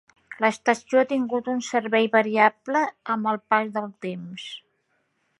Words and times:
L'estació 0.43 1.01
ha 1.01 1.07
tingut 1.09 1.49
un 1.51 1.59
servei 1.67 2.09
variable 2.15 2.81
amb 3.15 3.29
el 3.33 3.37
pas 3.55 3.69
del 3.75 3.93
temps. 4.07 4.47